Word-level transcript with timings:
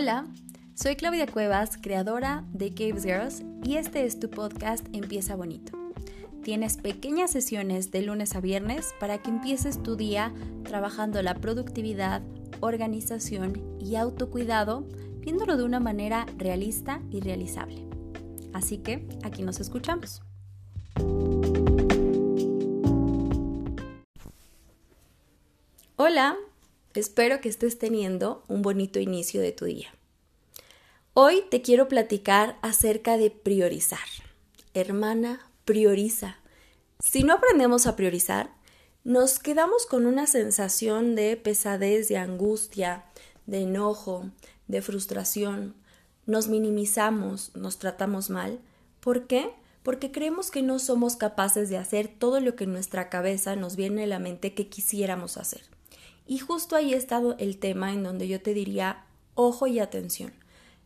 Hola, 0.00 0.28
soy 0.76 0.94
Claudia 0.94 1.26
Cuevas, 1.26 1.76
creadora 1.76 2.44
de 2.52 2.72
Caves 2.72 3.02
Girls, 3.02 3.42
y 3.64 3.78
este 3.78 4.06
es 4.06 4.20
tu 4.20 4.30
podcast 4.30 4.86
Empieza 4.92 5.34
Bonito. 5.34 5.76
Tienes 6.44 6.76
pequeñas 6.76 7.32
sesiones 7.32 7.90
de 7.90 8.02
lunes 8.02 8.36
a 8.36 8.40
viernes 8.40 8.94
para 9.00 9.18
que 9.18 9.30
empieces 9.30 9.82
tu 9.82 9.96
día 9.96 10.32
trabajando 10.62 11.20
la 11.20 11.34
productividad, 11.34 12.22
organización 12.60 13.60
y 13.80 13.96
autocuidado, 13.96 14.86
viéndolo 15.18 15.56
de 15.56 15.64
una 15.64 15.80
manera 15.80 16.26
realista 16.36 17.02
y 17.10 17.18
realizable. 17.18 17.84
Así 18.52 18.78
que 18.78 19.04
aquí 19.24 19.42
nos 19.42 19.58
escuchamos. 19.58 20.22
Hola, 25.96 26.36
espero 26.94 27.40
que 27.40 27.48
estés 27.48 27.78
teniendo 27.78 28.44
un 28.46 28.62
bonito 28.62 29.00
inicio 29.00 29.40
de 29.40 29.52
tu 29.52 29.64
día. 29.64 29.97
Hoy 31.20 31.42
te 31.50 31.62
quiero 31.62 31.88
platicar 31.88 32.58
acerca 32.62 33.16
de 33.16 33.32
priorizar. 33.32 33.98
Hermana, 34.72 35.50
prioriza. 35.64 36.36
Si 37.00 37.24
no 37.24 37.32
aprendemos 37.32 37.88
a 37.88 37.96
priorizar, 37.96 38.52
nos 39.02 39.40
quedamos 39.40 39.84
con 39.86 40.06
una 40.06 40.28
sensación 40.28 41.16
de 41.16 41.36
pesadez, 41.36 42.06
de 42.06 42.18
angustia, 42.18 43.04
de 43.46 43.62
enojo, 43.62 44.30
de 44.68 44.80
frustración. 44.80 45.74
Nos 46.26 46.46
minimizamos, 46.46 47.50
nos 47.56 47.80
tratamos 47.80 48.30
mal. 48.30 48.60
¿Por 49.00 49.26
qué? 49.26 49.50
Porque 49.82 50.12
creemos 50.12 50.52
que 50.52 50.62
no 50.62 50.78
somos 50.78 51.16
capaces 51.16 51.68
de 51.68 51.78
hacer 51.78 52.06
todo 52.06 52.38
lo 52.38 52.54
que 52.54 52.62
en 52.62 52.72
nuestra 52.74 53.08
cabeza 53.08 53.56
nos 53.56 53.74
viene 53.74 54.04
a 54.04 54.06
la 54.06 54.20
mente 54.20 54.54
que 54.54 54.68
quisiéramos 54.68 55.36
hacer. 55.36 55.62
Y 56.28 56.38
justo 56.38 56.76
ahí 56.76 56.94
estado 56.94 57.34
el 57.40 57.58
tema 57.58 57.92
en 57.92 58.04
donde 58.04 58.28
yo 58.28 58.40
te 58.40 58.54
diría, 58.54 59.04
ojo 59.34 59.66
y 59.66 59.80
atención. 59.80 60.32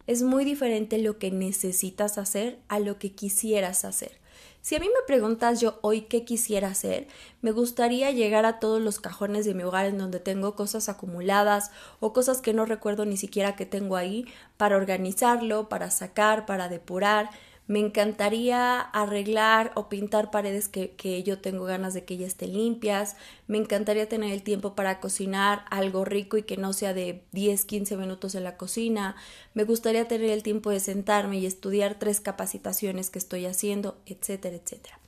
Es 0.07 0.23
muy 0.23 0.45
diferente 0.45 0.99
lo 0.99 1.19
que 1.19 1.31
necesitas 1.31 2.19
hacer 2.19 2.59
a 2.69 2.81
lo 2.81 2.99
que 2.99 3.13
quisieras 3.13 3.85
hacer. 3.85 4.21
Si 4.61 4.77
a 4.77 4.79
mí 4.79 4.87
me 4.87 5.07
preguntas 5.07 5.61
yo 5.61 5.81
hoy 5.83 6.03
qué 6.03 6.25
quisiera 6.25 6.69
hacer, 6.69 7.09
me 7.41 7.51
gustaría 7.51 8.13
llegar 8.13 8.47
a 8.47 8.61
todos 8.61 8.81
los 8.81 9.01
cajones 9.01 9.45
de 9.45 9.55
mi 9.55 9.65
hogar 9.65 9.87
en 9.87 9.99
donde 9.99 10.21
tengo 10.21 10.55
cosas 10.55 10.89
acumuladas 10.89 11.73
o 11.99 12.13
cosas 12.13 12.41
que 12.41 12.55
no 12.55 12.65
recuerdo 12.65 13.05
ni 13.05 13.17
siquiera 13.17 13.57
que 13.57 13.67
tengo 13.67 13.97
ahí 13.97 14.25
para 14.57 14.77
organizarlo, 14.77 15.69
para 15.69 15.91
sacar, 15.91 16.47
para 16.47 16.69
depurar, 16.69 17.31
me 17.69 17.79
encantaría 17.79 18.81
arreglar 18.81 19.73
o 19.77 19.89
pintar 19.89 20.31
paredes 20.31 20.69
que, 20.69 21.23
yo 21.25 21.39
tengo 21.39 21.65
ganas 21.65 21.95
de 21.95 22.05
que 22.05 22.17
ya 22.17 22.27
estén 22.27 22.53
limpias. 22.53 23.17
Me 23.47 23.57
encantaría 23.57 24.09
tener 24.09 24.33
el 24.33 24.43
tiempo 24.43 24.75
para 24.75 24.99
cocinar 25.01 25.65
algo 25.71 26.05
rico 26.05 26.37
y 26.37 26.43
que 26.43 26.57
no 26.57 26.73
sea 26.73 26.93
de 26.93 27.23
10, 27.33 27.65
15 27.65 27.97
minutos 27.97 28.35
en 28.35 28.45
la 28.45 28.57
cocina. 28.57 29.17
Me 29.55 29.65
gustaría 29.65 30.09
tener 30.09 30.31
el 30.31 30.43
tiempo 30.43 30.71
de 30.71 30.81
sentarme 30.81 31.39
y 31.39 31.47
estudiar 31.47 31.99
tres 31.99 32.21
capacitaciones 32.21 33.11
que 33.11 33.21
estoy 33.21 33.47
haciendo, 33.47 33.97
etcétera, 34.07 34.57
etcétera. 34.57 34.99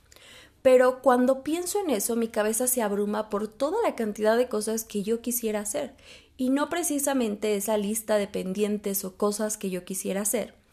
Pero 0.61 1.01
cuando 1.01 1.43
pienso 1.43 1.79
en 1.81 1.91
eso, 1.91 2.15
mi 2.15 2.29
cabeza 2.29 2.67
se 2.67 2.81
abruma 2.81 3.29
por 3.29 3.47
toda 3.47 3.77
la 3.83 3.95
cantidad 3.95 4.37
de 4.37 4.47
cosas 4.47 4.85
que 4.85 5.03
yo 5.03 5.21
quisiera 5.21 5.59
hacer 5.59 5.93
y 6.37 6.49
no 6.49 6.69
precisamente 6.69 7.55
esa 7.55 7.77
lista 7.77 8.17
de 8.17 8.27
pendientes 8.27 9.05
o 9.05 9.15
cosas 9.15 9.57
que 9.57 9.69
yo 9.69 9.85
quisiera 9.85 10.21
hacer 10.21 10.64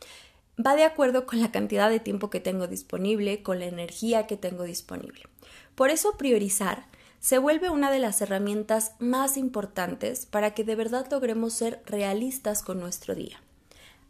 va 0.58 0.76
de 0.76 0.84
acuerdo 0.84 1.26
con 1.26 1.40
la 1.40 1.50
cantidad 1.50 1.90
de 1.90 2.00
tiempo 2.00 2.30
que 2.30 2.40
tengo 2.40 2.66
disponible, 2.66 3.42
con 3.42 3.58
la 3.58 3.66
energía 3.66 4.26
que 4.26 4.36
tengo 4.36 4.64
disponible. 4.64 5.22
Por 5.74 5.90
eso 5.90 6.16
priorizar 6.16 6.86
se 7.20 7.38
vuelve 7.38 7.70
una 7.70 7.90
de 7.90 8.00
las 8.00 8.20
herramientas 8.20 8.92
más 8.98 9.36
importantes 9.36 10.26
para 10.26 10.54
que 10.54 10.64
de 10.64 10.74
verdad 10.74 11.06
logremos 11.10 11.54
ser 11.54 11.80
realistas 11.86 12.62
con 12.62 12.80
nuestro 12.80 13.14
día. 13.14 13.40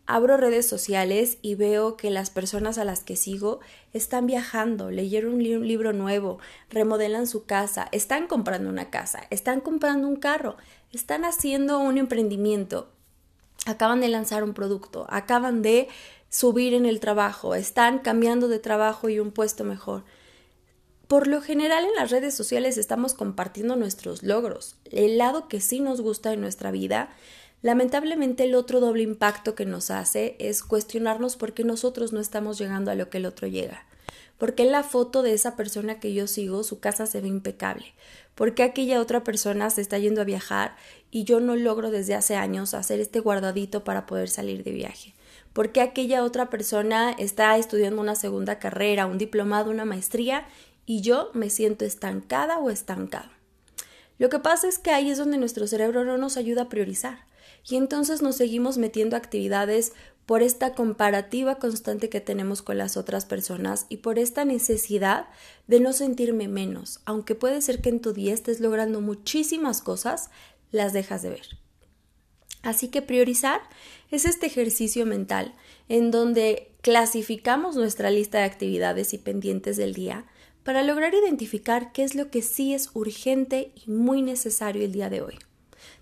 Abro 0.07 0.37
redes 0.37 0.69
sociales 0.69 1.39
y 1.43 1.55
veo 1.55 1.97
que 1.97 2.11
las 2.11 2.31
personas 2.31 2.77
a 2.77 2.85
las 2.85 3.05
que 3.05 3.15
sigo 3.15 3.61
están 3.93 4.27
viajando, 4.27 4.91
leyeron 4.91 5.35
un 5.35 5.69
libro 5.69 5.93
nuevo, 5.93 6.39
remodelan 6.71 7.29
su 7.29 7.45
casa, 7.45 7.89
están 7.93 8.27
comprando 8.27 8.69
una 8.69 8.91
casa, 8.91 9.21
están 9.31 9.61
comprando 9.61 10.09
un 10.09 10.17
carro, 10.17 10.57
están 10.91 11.25
haciendo 11.25 11.79
un 11.79 11.99
emprendimiento, 11.99 12.91
acaban 13.67 14.01
de 14.01 14.09
lanzar 14.09 14.45
un 14.45 14.55
producto, 14.55 15.07
acaban 15.09 15.63
de 15.63 15.89
subir 16.29 16.75
en 16.75 16.87
el 16.87 17.01
trabajo, 17.01 17.55
están 17.55 17.99
cambiando 17.99 18.49
de 18.49 18.59
trabajo 18.59 19.09
y 19.09 19.21
un 19.21 19.33
puesto 19.33 19.65
mejor. 19.65 20.05
Por 21.07 21.27
lo 21.27 21.43
general 21.43 21.85
en 21.85 21.95
las 21.95 22.11
redes 22.11 22.35
sociales 22.35 22.79
estamos 22.79 23.13
compartiendo 23.13 23.77
nuestros 23.77 24.23
logros, 24.23 24.77
el 24.91 25.19
lado 25.19 25.47
que 25.47 25.61
sí 25.61 25.81
nos 25.81 26.01
gusta 26.01 26.31
de 26.31 26.39
nuestra 26.39 26.71
vida. 26.71 27.11
Lamentablemente 27.61 28.45
el 28.45 28.55
otro 28.55 28.81
doble 28.81 29.03
impacto 29.03 29.55
que 29.55 29.67
nos 29.67 29.91
hace 29.91 30.37
es 30.39 30.63
cuestionarnos 30.63 31.37
por 31.37 31.53
qué 31.53 31.65
nosotros 31.65 32.13
no 32.13 32.21
estamos 32.21 32.59
llegando 32.59 32.91
a 32.91 32.95
lo 32.95 33.11
que 33.11 33.19
el 33.19 33.27
otro 33.27 33.47
llega. 33.47 33.85
Porque 34.39 34.65
la 34.65 34.83
foto 34.83 35.23
de 35.23 35.35
esa 35.35 35.57
persona 35.57 36.01
que 36.01 36.15
yo 36.15 36.27
sigo 36.27 36.65
su 36.65 36.81
casa 36.81 37.07
se 37.07 37.21
ve 37.21 37.29
impecable? 37.29 37.95
¿Por 38.35 38.55
qué 38.55 38.63
aquella 38.63 39.01
otra 39.01 39.25
persona 39.25 39.71
se 39.71 39.81
está 39.81 39.99
yendo 39.99 40.21
a 40.21 40.25
viajar 40.25 40.77
y 41.11 41.25
yo 41.25 41.41
no 41.41 41.55
logro 41.55 41.91
desde 41.91 42.15
hace 42.15 42.35
años 42.35 42.75
hacer 42.75 43.01
este 43.01 43.21
guardadito 43.21 43.85
para 43.85 44.07
poder 44.07 44.29
salir 44.29 44.65
de 44.65 44.73
viaje? 44.73 45.15
¿Por 45.53 45.71
qué 45.71 45.83
aquella 45.83 46.25
otra 46.25 46.49
persona 46.49 47.11
está 47.13 47.57
estudiando 47.59 48.01
una 48.01 48.15
segunda 48.15 48.59
carrera, 48.59 49.07
un 49.07 49.19
diplomado, 49.19 49.71
una 49.71 49.85
maestría 49.85 50.47
y 50.87 51.03
yo 51.03 51.31
me 51.35 51.51
siento 51.51 51.85
estancada 51.85 52.59
o 52.59 52.71
estancado? 52.71 53.29
Lo 54.19 54.29
que 54.29 54.39
pasa 54.39 54.69
es 54.69 54.79
que 54.79 54.91
ahí 54.91 55.11
es 55.11 55.19
donde 55.19 55.37
nuestro 55.37 55.67
cerebro 55.67 56.05
no 56.05 56.17
nos 56.17 56.37
ayuda 56.37 56.63
a 56.63 56.69
priorizar 56.69 57.27
y 57.69 57.77
entonces 57.77 58.23
nos 58.23 58.37
seguimos 58.37 58.79
metiendo 58.79 59.17
actividades 59.17 59.93
por 60.27 60.43
esta 60.43 60.75
comparativa 60.75 61.57
constante 61.57 62.09
que 62.09 62.21
tenemos 62.21 62.63
con 62.63 62.79
las 62.79 62.97
otras 62.97 63.27
personas 63.27 63.87
y 63.89 63.99
por 63.99 64.19
esta 64.19 64.45
necesidad 64.45 65.27
de 65.67 65.81
no 65.81 65.93
sentirme 65.93 66.49
menos, 66.49 67.01
aunque 67.05 67.35
puede 67.35 67.61
ser 67.61 67.81
que 67.81 67.89
en 67.89 68.01
tu 68.01 68.13
día 68.13 68.33
estés 68.33 68.61
logrando 68.61 69.01
muchísimas 69.01 69.83
cosas, 69.83 70.31
las 70.71 70.93
dejas 70.93 71.23
de 71.23 71.31
ver. 71.31 71.59
Así 72.63 72.89
que 72.89 73.03
priorizar 73.03 73.61
es 74.11 74.25
este 74.25 74.47
ejercicio 74.47 75.05
mental 75.05 75.53
en 75.89 76.11
donde 76.11 76.73
clasificamos 76.81 77.77
nuestra 77.77 78.11
lista 78.11 78.39
de 78.39 78.45
actividades 78.45 79.15
y 79.15 79.19
pendientes 79.19 79.77
del 79.77 79.95
día 79.95 80.27
para 80.63 80.85
lograr 80.85 81.13
identificar 81.15 81.93
qué 81.93 82.05
es 82.05 82.15
lo 82.15 82.31
que 82.31 82.43
sí 82.43 82.73
es 82.73 82.91
urgente 82.95 83.73
y 83.85 83.91
muy 83.91 84.23
necesario 84.23 84.85
el 84.85 84.93
día 84.93 85.11
de 85.11 85.23
hoy. 85.23 85.39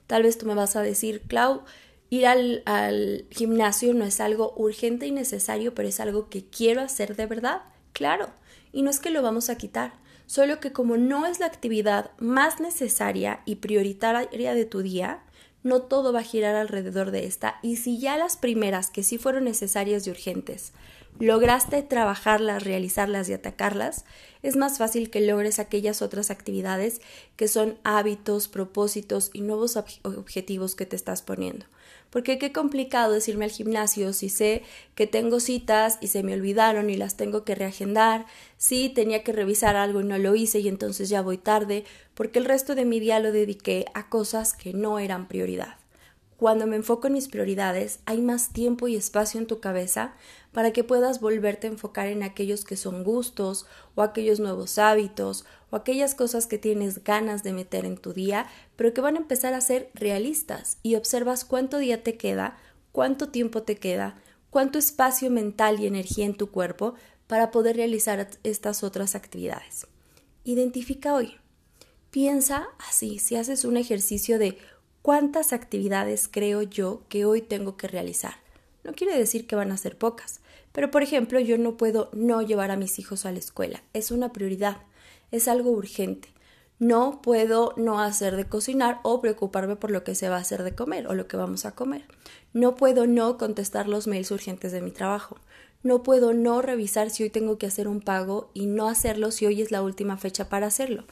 Tal 0.07 0.25
vez 0.25 0.37
tú 0.37 0.47
me 0.47 0.55
vas 0.55 0.77
a 0.77 0.83
decir, 0.83 1.23
Clau, 1.23 1.63
ir 2.11 2.27
al, 2.27 3.27
gimnasio 3.31 3.95
no 3.95 4.05
es 4.05 4.21
algo 4.21 4.53
urgente 4.57 5.07
y 5.07 5.13
necesario, 5.13 5.75
pero 5.75 5.89
es 5.89 6.01
algo 6.01 6.29
que 6.29 6.45
quiero 6.45 6.83
hacer 6.83 7.17
de 7.17 7.27
verdad. 7.27 7.63
Claro, 7.93 8.29
y 8.73 8.83
no 8.83 8.91
es 8.91 9.01
que 9.01 9.11
lo 9.11 9.23
vamos 9.23 9.49
a 9.49 9.57
quitar, 9.57 9.95
solo 10.27 10.61
que 10.61 10.73
como 10.73 10.97
no 10.97 11.27
es 11.27 11.41
la 11.41 11.47
actividad 11.47 12.11
más 12.19 12.61
necesaria 12.61 13.41
y 13.47 13.57
prioritaria 13.57 14.55
de 14.55 14.65
tu 14.65 14.83
día, 14.83 15.23
no 15.63 15.83
todo 15.83 16.13
va 16.13 16.21
a 16.21 16.25
girar 16.25 16.55
alrededor 16.55 17.11
de 17.11 17.27
esta 17.27 17.59
y 17.63 17.77
si 17.77 17.99
ya 17.99 18.17
las 18.17 18.37
primeras 18.37 18.91
que 18.91 19.03
sí 19.03 19.19
fueron 19.19 19.45
necesarias 19.45 20.07
y 20.07 20.11
urgentes 20.11 20.73
lograste 21.19 21.83
trabajarlas, 21.83 22.65
realizarlas 22.65 23.29
y 23.29 23.35
atacarlas, 23.35 24.05
es 24.43 24.57
más 24.57 24.79
fácil 24.79 25.11
que 25.11 25.21
logres 25.21 25.59
aquellas 25.59 26.03
otras 26.03 26.31
actividades 26.31 27.01
que 27.37 27.49
son 27.49 27.79
hábitos, 27.85 28.49
propósitos 28.49 29.31
y 29.33 29.43
nuevos 29.43 29.77
objetivos 29.77 30.75
que 30.75 30.87
te 30.87 30.97
estás 30.97 31.23
poniendo. 31.23 31.67
Porque 32.11 32.39
qué 32.39 32.53
complicado 32.53 33.17
es 33.17 33.29
irme 33.29 33.45
al 33.45 33.51
gimnasio 33.51 34.13
si 34.13 34.29
sé 34.29 34.63
que 34.95 35.07
tengo 35.07 35.41
citas 35.41 35.99
y 36.01 36.09
se 36.09 36.23
me 36.23 36.35
olvidaron 36.35 36.91
y 36.91 36.97
las 36.97 37.17
tengo 37.17 37.45
que 37.45 37.55
reagendar, 37.55 38.27
si 38.57 38.89
tenía 38.89 39.25
que 39.25 39.33
revisar 39.33 39.77
algo 39.77 40.01
y 40.01 40.05
no 40.05 40.19
lo 40.19 40.35
hice 40.35 40.61
y 40.61 40.69
entonces 40.69 41.09
ya 41.09 41.23
voy 41.23 41.39
tarde, 41.39 41.85
porque 42.15 42.39
el 42.39 42.45
resto 42.45 42.75
de 42.75 42.85
mi 42.85 43.01
día 43.01 43.21
lo 43.21 43.33
dediqué 43.33 43.87
a 43.95 44.09
cosas 44.09 44.55
que 44.55 44.75
no 44.75 44.99
eran 44.99 45.29
prioridad. 45.29 45.80
Cuando 46.41 46.67
me 46.67 46.77
enfoco 46.77 47.07
en 47.07 47.13
mis 47.13 47.29
prioridades, 47.29 48.01
hay 48.07 48.23
más 48.23 48.55
tiempo 48.55 48.89
y 48.89 48.97
espacio 48.97 49.39
en 49.39 49.47
tu 49.47 49.61
cabeza 49.61 50.15
para 50.53 50.73
que 50.73 50.85
puedas 50.85 51.21
volverte 51.21 51.67
a 51.67 51.71
enfocar 51.71 52.07
en 52.07 52.23
aquellos 52.23 52.65
que 52.65 52.79
son 52.79 53.05
gustos 53.05 53.67
o 53.95 54.01
aquellos 54.01 54.41
nuevos 54.41 54.79
hábitos 54.79 55.45
o 55.69 55.77
aquellas 55.77 56.15
cosas 56.15 56.47
que 56.47 56.57
tienes 56.57 57.05
ganas 57.05 57.43
de 57.43 57.53
meter 57.53 57.85
en 57.85 57.99
tu 57.99 58.15
día, 58.15 58.47
pero 58.77 58.95
que 58.95 59.03
van 59.03 59.17
a 59.17 59.19
empezar 59.19 59.53
a 59.53 59.61
ser 59.61 59.91
realistas 59.93 60.79
y 60.83 60.95
observas 60.95 61.45
cuánto 61.45 61.77
día 61.77 62.03
te 62.03 62.17
queda, 62.17 62.57
cuánto 62.91 63.29
tiempo 63.29 63.65
te 63.65 63.77
queda, 63.77 64.19
cuánto 64.49 64.79
espacio 64.79 65.31
mental 65.31 65.79
y 65.79 65.87
energía 65.87 66.25
en 66.25 66.39
tu 66.39 66.51
cuerpo 66.51 66.95
para 67.27 67.51
poder 67.51 67.77
realizar 67.77 68.31
estas 68.45 68.83
otras 68.83 69.15
actividades. 69.15 69.87
Identifica 70.45 71.13
hoy. 71.13 71.35
Piensa 72.11 72.71
así, 72.89 73.19
si 73.19 73.37
haces 73.37 73.67
un 73.67 73.77
ejercicio 73.77 74.39
de 74.39 74.57
¿Cuántas 75.03 75.55
actividades 75.55 76.29
creo 76.31 76.61
yo 76.61 77.03
que 77.09 77.25
hoy 77.25 77.41
tengo 77.41 77.79
que 77.79 77.89
realizar? 77.89 78.35
No 78.85 78.93
quiere 78.93 79.17
decir 79.17 79.47
que 79.47 79.57
van 79.57 79.73
a 79.73 79.79
ser 79.79 79.97
pocas, 79.97 80.41
pero 80.73 80.91
por 80.91 81.03
ejemplo 81.03 81.41
yo 81.41 81.57
no 81.57 81.79
puedo 81.79 82.11
no 82.13 82.43
llevar 82.43 82.71
a 82.71 82.77
mis 82.77 82.99
hijos 82.99 83.25
a 83.25 83.33
la 83.33 83.39
escuela. 83.39 83.83
Es 83.95 84.11
una 84.11 84.31
prioridad, 84.33 84.77
es 85.31 85.49
algo 85.49 85.71
urgente. 85.71 86.29
No 86.79 87.23
puedo 87.23 87.73
no 87.79 88.01
hacer 88.01 88.37
de 88.37 88.45
cocinar 88.45 89.01
o 89.03 89.23
preocuparme 89.23 89.77
por 89.77 89.91
lo 89.91 90.05
que 90.05 90.15
se 90.15 90.29
va 90.29 90.37
a 90.37 90.41
hacer 90.41 90.63
de 90.63 90.75
comer 90.75 91.07
o 91.07 91.15
lo 91.15 91.27
que 91.27 91.39
vamos 91.39 91.65
a 91.65 91.75
comer. 91.75 92.05
No 92.53 92.77
puedo 92.77 93.07
no 93.07 93.39
contestar 93.39 93.89
los 93.89 94.07
mails 94.07 94.31
urgentes 94.31 94.71
de 94.71 94.83
mi 94.83 94.91
trabajo. 94.91 95.39
No 95.83 96.03
puedo 96.03 96.35
no 96.35 96.61
revisar 96.61 97.09
si 97.09 97.23
hoy 97.23 97.31
tengo 97.31 97.57
que 97.57 97.67
hacer 97.67 97.89
un 97.89 98.03
pago 98.03 98.51
y 98.53 98.67
no 98.67 98.87
hacerlo 98.87 99.31
si 99.31 99.47
hoy 99.47 99.63
es 99.63 99.71
la 99.71 99.81
última 99.81 100.19
fecha 100.19 100.51
para 100.51 100.67
hacerlo. 100.67 101.05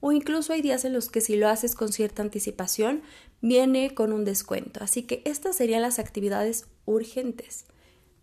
O 0.00 0.12
incluso 0.12 0.52
hay 0.52 0.62
días 0.62 0.84
en 0.84 0.92
los 0.92 1.08
que 1.08 1.20
si 1.20 1.36
lo 1.36 1.48
haces 1.48 1.74
con 1.74 1.92
cierta 1.92 2.22
anticipación, 2.22 3.02
viene 3.40 3.94
con 3.94 4.12
un 4.12 4.24
descuento. 4.24 4.82
Así 4.82 5.02
que 5.02 5.22
estas 5.24 5.56
serían 5.56 5.82
las 5.82 5.98
actividades 5.98 6.66
urgentes. 6.84 7.64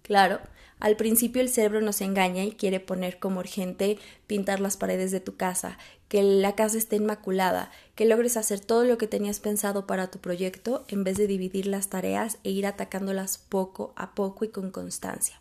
Claro, 0.02 0.42
al 0.80 0.98
principio 0.98 1.42
el 1.42 1.48
cerebro 1.48 1.80
nos 1.80 2.02
engaña 2.02 2.44
y 2.44 2.52
quiere 2.52 2.81
poner 2.81 3.18
como 3.18 3.40
urgente 3.40 3.98
pintar 4.28 4.60
las 4.60 4.75
paredes 4.75 5.12
de 5.12 5.22
tu 5.22 5.38
casa, 5.38 5.78
que 6.10 6.22
la 6.22 6.56
casa 6.56 6.78
esté 6.78 6.98
inmaculada, 6.98 7.72
que 7.96 8.06
logres 8.06 8.36
hacer 8.36 8.60
todo 8.60 8.84
lo 8.84 8.98
que 8.98 9.08
tenías 9.08 9.40
pensado 9.40 9.88
para 9.88 10.12
tu 10.12 10.20
proyecto 10.20 10.84
en 10.90 11.06
vez 11.06 11.18
de 11.18 11.28
dividir 11.28 11.68
las 11.68 11.88
tareas 11.88 12.38
e 12.44 12.50
ir 12.50 12.68
atacándolas 12.68 13.38
poco 13.38 13.94
a 13.96 14.14
poco 14.14 14.44
y 14.44 14.50
con 14.50 14.72
constancia. 14.72 15.40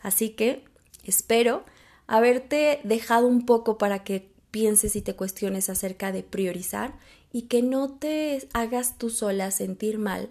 Así 0.00 0.30
que 0.30 0.64
espero 1.04 1.64
haberte 2.06 2.80
dejado 2.82 3.26
un 3.26 3.44
poco 3.44 3.76
para 3.76 4.02
que 4.02 4.32
pienses 4.50 4.96
y 4.96 5.02
te 5.02 5.14
cuestiones 5.14 5.70
acerca 5.70 6.12
de 6.12 6.22
priorizar 6.22 6.94
y 7.32 7.42
que 7.42 7.62
no 7.62 7.90
te 7.90 8.48
hagas 8.52 8.98
tú 8.98 9.10
sola 9.10 9.50
sentir 9.50 9.98
mal 9.98 10.28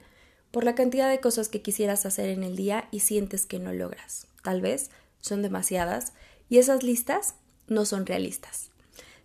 por 0.52 0.64
la 0.64 0.76
cantidad 0.76 1.10
de 1.10 1.20
cosas 1.20 1.50
que 1.50 1.62
quisieras 1.62 2.06
hacer 2.06 2.30
en 2.30 2.44
el 2.44 2.56
día 2.56 2.88
y 2.92 3.02
sientes 3.02 3.46
que 3.46 3.60
no 3.60 3.72
logras 3.74 4.30
tal 4.42 4.62
vez 4.62 4.90
son 5.22 5.42
demasiadas 5.42 6.14
y 6.50 6.58
esas 6.58 6.84
listas 6.84 7.36
no 7.68 7.86
son 7.86 8.06
realistas. 8.06 8.70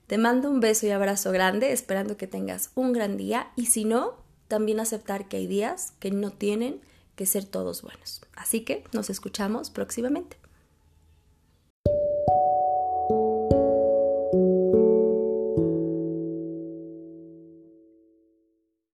Te 0.06 0.18
mando 0.18 0.50
un 0.50 0.60
beso 0.60 0.86
y 0.86 0.90
abrazo 0.90 1.32
grande, 1.32 1.72
esperando 1.72 2.16
que 2.16 2.26
tengas 2.26 2.70
un 2.74 2.92
gran 2.92 3.16
día 3.16 3.50
y 3.56 3.66
si 3.66 3.84
no, 3.84 4.16
también 4.48 4.80
aceptar 4.80 5.28
que 5.28 5.38
hay 5.38 5.46
días 5.46 5.94
que 5.98 6.10
no 6.10 6.30
tienen 6.30 6.80
que 7.16 7.26
ser 7.26 7.44
todos 7.44 7.80
buenos. 7.80 8.20
Así 8.36 8.60
que 8.60 8.84
nos 8.92 9.08
escuchamos 9.08 9.70
próximamente. 9.70 10.43